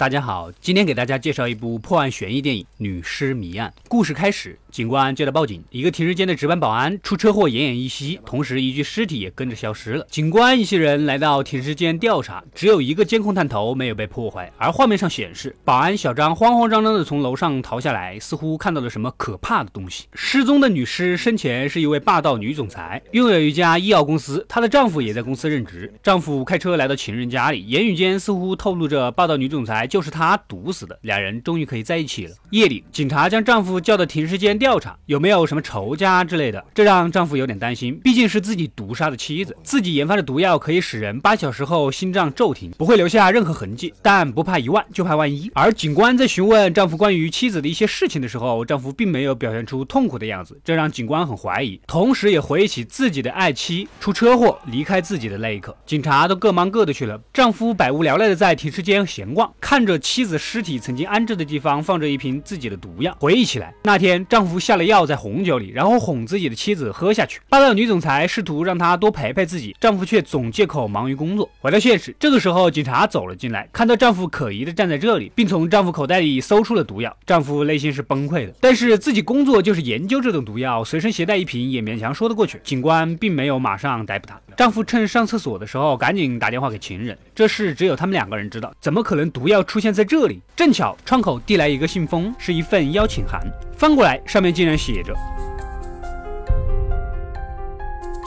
[0.00, 3.70] 大家好，今天给大家介绍一部破案悬疑电影《女尸谜案》。
[3.86, 10.06] 故事开始，警官接到报警，一个停尸间的值班保安出车祸奄奄一息，同时一具尸体也跟着消失了。
[10.08, 20.06] 警官一行人来到停尸间调查，只有一个监控探头没有被破坏，而画面上显示，保安小张慌慌张张地从楼上逃下来，似乎看到了什么可怕的东西。
[20.14, 25.92] 失踪的女尸生前是一位霸道女总裁，拥有一家医药公司，她的丈夫也在公司任职。
[26.02, 29.86] 丈夫开车来到情人家里，言语间似乎透露着霸道女总裁。
[29.90, 32.34] 就是他毒死的，两人终于可以在一起了。
[32.50, 43.92] 夜里，警察将丈夫叫到停尸间调查，有没有什么仇家之类的，这让丈夫有点担心，毕竟是自己毒杀的妻子，自己研发的毒药可以使人八小时后心脏骤停，不会留下任何痕迹。
[44.00, 45.50] 但不怕一万，就怕万一。
[45.52, 55.76] 而警官在询问丈夫关于妻子的一些事情的时候，丈夫并没有表现出痛苦的样子，这让警官很怀疑，同时也回忆起自己的爱妻出车祸离开自己的那一刻。
[55.84, 59.79] 警察都各忙各的去了，丈夫百无聊赖的在停尸间闲逛，看。
[59.80, 67.40] 看着妻子尸体曾经安置的地方放着一瓶自己的毒药，回忆起来那天丈夫下了药在红酒里，然后哄自己的妻子喝下去。
[67.48, 71.48] 霸道女总裁试图让她多陪陪自己，丈夫却总借口忙于工作。
[71.60, 77.16] 回到现实，这个时候警察走了进来，看到丈夫可疑的站在这里，并从丈夫口袋里搜出了毒药。
[77.24, 82.60] 丈夫内心是崩溃的，但是自己工作就是研究这种毒药，随身携带一瓶也勉强说得过去。
[82.62, 84.38] 警官并没有马上逮捕他。
[84.60, 89.62] 丈夫趁上厕所的时候赶紧打电话给情人，这事只有他们两个人知道，怎么可能毒药？
[89.62, 93.40] 出现在这里，正巧窗口递来一个信封，是一份邀请函。
[93.74, 95.14] 翻过来，上面竟然写着：“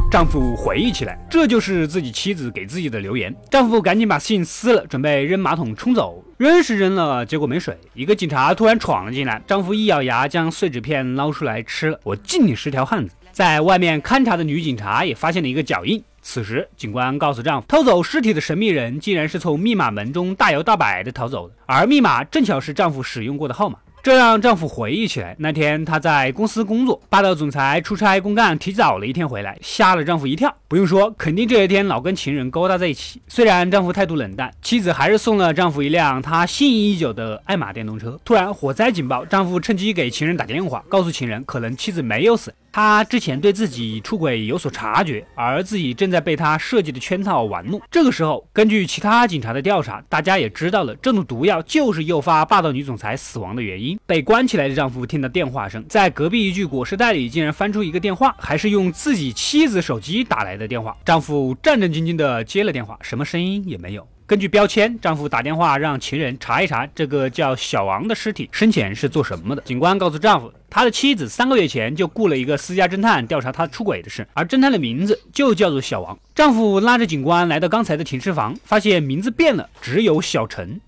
[0.10, 6.26] 丈夫回忆起来，这就是自己妻子给自己的留言。”丈夫赶紧把信撕了，准备扔马桶冲走。
[6.40, 7.78] 扔是扔了，结果没水。
[7.94, 12.00] 一个警察突然闯了进来，丈夫一咬牙，将碎纸片捞出来吃了。
[12.04, 13.14] 我敬你是条汉子。
[13.32, 16.04] 在外面勘察的女警察也发现了一个脚印。
[16.24, 23.78] 此时，警官告诉丈夫，偷走尸体的神秘人竟然是从密码门中大摇大摆地逃走的，而密码正巧是丈夫使用过的号码。
[24.02, 30.54] 这让丈夫回忆起来，那天他在公司工作，霸道总裁出差公干提早了一天回来，吓了丈夫一跳。
[30.68, 33.22] 不用说，肯定这些天老跟情人勾搭在一起。
[33.30, 38.20] 虽然丈夫态度冷淡，妻子还是送了丈夫一辆他心仪已久的爱玛电动车。
[38.26, 42.54] 突然火灾警报，丈夫趁机给情人打电话，告诉情人可能妻子没有死。
[42.74, 47.80] 他之前对自己出轨有所察觉，而自己正在被他设计的圈套玩弄。
[47.92, 54.00] 这个时候，根据其他警察的调查，大家也知道了这种毒药就是诱发霸道女总裁死亡的原因。
[54.08, 60.98] 被关起来的丈夫听到电话声，在隔壁一具裹尸袋里竟然翻出一个电话，还是用自己妻子手机打来的电话。
[61.06, 64.08] 丈夫战战兢兢地接了电话，什么声音也没有。
[64.26, 69.62] 根据标签，丈夫打电话让情人查一查这个叫小王的尸体生前是做什么的。
[69.64, 76.18] 警官告诉丈夫，他的妻子三个月前就雇了一个私家侦探调查他出轨的事，而侦探的名字就叫做小王。
[76.34, 80.80] 丈夫拉着警官来到刚才的停尸房，发现名字变了，只有小陈、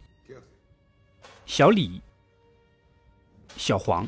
[1.46, 2.02] 小李、
[3.58, 4.08] 小黄。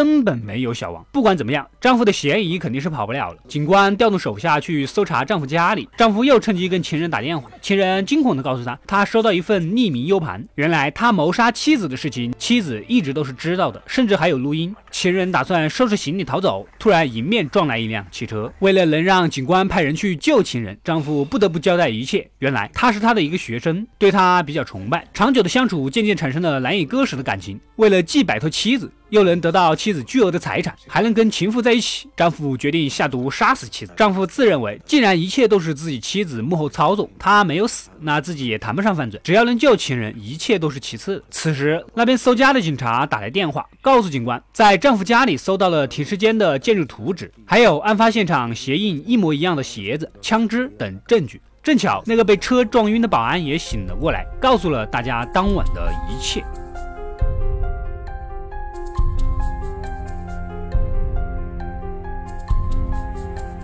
[0.00, 1.04] 根本没有小王。
[1.12, 3.36] 不管怎么样，丈夫的嫌疑肯定是跑不了了。
[3.46, 7.50] 警官调动手下去搜查丈夫家里，丈夫又趁机跟情人打电话。
[7.60, 14.74] 情人惊恐地告诉他，他收到一份匿名 U 盘，原来他谋杀妻子的事情，妻子一直都是知道的，甚至还有录音。
[14.90, 18.50] 情人打算收拾行李逃走，突然迎面撞来一辆汽车。
[18.60, 22.26] 为了能让警官派人去救情人，丈夫不得不交代一切。
[22.38, 27.60] 原来他是他的一个学生，对他比较崇拜，长久的相处渐渐产生了难以割舍的感情。
[27.76, 28.90] 为了既摆脱妻子。
[29.10, 33.92] 又能得到妻子巨额的财产，还能跟情妇在一起，丈夫决定下毒杀死妻子。
[33.96, 39.20] 丈夫自认为，既然一切都是自己妻子幕后操纵，他没有死，那自己也谈不上犯罪。
[39.22, 41.22] 只要能救情人，一切都是其次。
[41.30, 51.40] 此时，那边搜家的警察打来电话，告诉警官，在丈夫家里搜到了停尸间的建筑图纸，还有案发现场鞋印一模一样的鞋子、枪支等证据。
[51.62, 56.42] 正巧那个被车撞晕的保安也醒了过来，告诉了大家当晚的一切。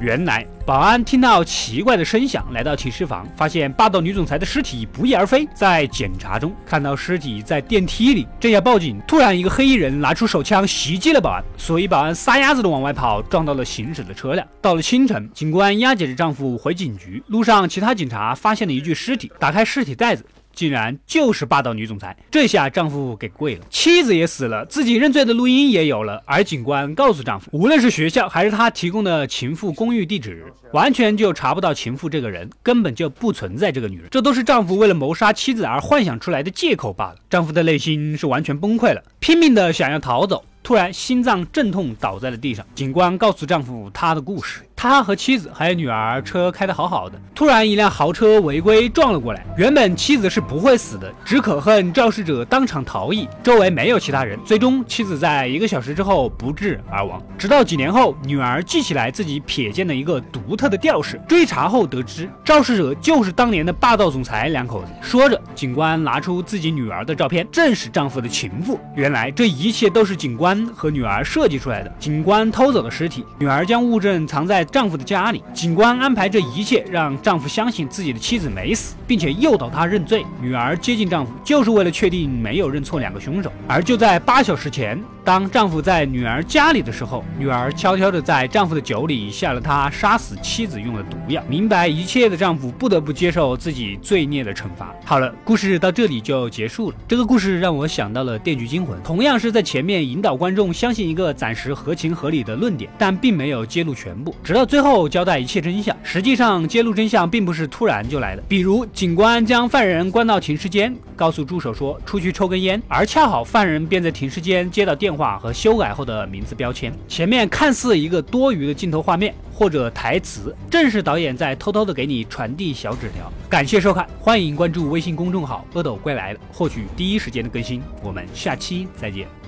[0.00, 5.48] 原来保安听到奇怪的声响，来到停尸房，发现霸道女总裁的尸体不翼而飞。
[5.54, 14.46] 在检查中，看到尸体在电梯里，正要报警，突然一个黑衣人拿出手枪袭击了保安，所以保安撒丫子的往外跑，撞到了行驶的车辆。
[14.60, 20.24] 到了清晨，警官押解着丈夫回警局，路上其他警察发现了一具尸体，打开尸体袋子。
[20.56, 26.20] 竟然就是霸道女总裁，这下丈夫给跪了，妻子也死了，自己认罪的录音也有了。
[26.24, 37.16] 而警官告诉丈夫，无论是学校还是他提供的情妇公寓地址，完全就查不到情妇这个人，根本就不存在这个女人，这都是丈夫为了谋杀妻子而幻想出来的借口罢了。
[37.28, 42.66] 丈夫的内心是完全崩溃了，拼命的想要逃走，突然心脏阵痛倒在了地上。
[42.74, 44.65] 警官告诉丈夫他的故事。
[44.76, 49.42] 他和妻子还有女儿车开得好好的，突然一辆豪车违规撞了过来。
[49.56, 54.38] 原本妻子是不会死的，只可恨肇事者当场逃逸，周围没有其他人。
[54.44, 57.20] 最终，妻子在一个小时之后不治而亡。
[57.38, 64.88] 直到几年后，女儿记起来自己瞥见了一个独特的吊饰，追查后得知肇事者就是当年的霸道总裁两口子。
[65.00, 68.78] 说着，警官拿出自己女儿的照片，正是丈夫的情妇。
[68.94, 71.90] 原来这一切都是警官和女儿设计出来的。
[71.98, 75.42] 警官偷走了尸体，女儿将物证藏在丈夫的家里。
[75.54, 80.24] 警官安排这一切，让丈夫相信自己的妻子没死，并且诱导他认罪。
[80.40, 83.50] 女儿接近丈夫，就是为了确定没有认错两个凶手。
[83.66, 84.98] 而就在八小时前。
[85.26, 91.42] 当丈夫在女儿家里的时候，女儿悄悄地在丈夫的酒里下了他杀死妻子用的毒药。
[91.48, 94.94] 明白一切的丈夫不得不接受自己罪孽的惩罚。
[95.04, 96.96] 好了，故事到这里就结束了。
[97.08, 105.96] 这个故事让我想到了《电锯惊魂》，同样是在前面引导观众相信一个暂时合情合理的论点，但并没有揭露全部，直到最后交代一切真相。
[106.04, 108.42] 实际上，揭露真相并不是突然就来的。
[108.46, 115.16] 比如，警官将犯人关到停尸间，告诉助手说出去抽根烟，而恰好犯人便在停尸间接到电。
[115.16, 123.32] 话和修改后的名字标签，前面看似一个多余的镜头画面或者台词，正是导演在偷偷的给你传递小纸条。
[123.48, 127.80] 感谢收看，欢迎关注微信公众号“阿斗归来”，获取第一时间的更新。
[128.02, 129.45] 我们下期再见。